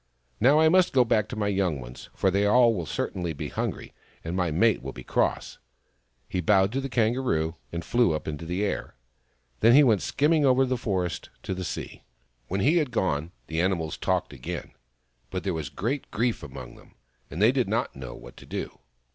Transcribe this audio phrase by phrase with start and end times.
[0.39, 3.93] Now I must go back to my young ones, for they will certainly be hungry,
[4.23, 5.59] and my mate will be cross."
[6.27, 8.95] He bowed to the Kangaroo, and flew up into the air.
[9.59, 12.03] Then he went skimming over the forest to the sea.
[12.47, 14.71] When he had gone, the animals talked again,
[15.29, 16.95] but there was great grief among them,
[17.29, 18.79] and they did not know what to do.